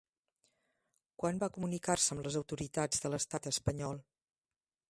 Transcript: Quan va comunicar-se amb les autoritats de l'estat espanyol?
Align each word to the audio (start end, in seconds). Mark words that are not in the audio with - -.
Quan 1.23 1.41
va 1.43 1.51
comunicar-se 1.59 2.15
amb 2.17 2.25
les 2.29 2.39
autoritats 2.41 3.05
de 3.05 3.15
l'estat 3.15 3.51
espanyol? 3.55 4.05